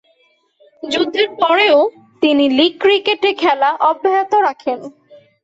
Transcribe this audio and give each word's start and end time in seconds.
যুদ্ধের 0.83 1.29
পরও 1.41 1.79
তিনি 2.21 2.45
লীগ 2.57 2.73
ক্রিকেটে 2.81 3.31
খেলা 3.33 3.69
অব্যাহত 3.89 4.31
রাখেন। 4.47 4.79